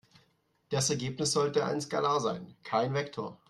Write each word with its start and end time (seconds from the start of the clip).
Das 0.69 0.89
Ergebnis 0.89 1.31
sollte 1.31 1.63
ein 1.63 1.79
Skalar 1.79 2.19
sein, 2.21 2.55
kein 2.63 2.95
Vektor. 2.95 3.37